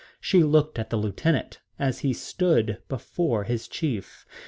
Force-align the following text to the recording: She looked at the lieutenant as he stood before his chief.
She 0.19 0.41
looked 0.41 0.79
at 0.79 0.89
the 0.89 0.97
lieutenant 0.97 1.59
as 1.77 1.99
he 1.99 2.11
stood 2.11 2.81
before 2.89 3.43
his 3.43 3.67
chief. 3.67 4.25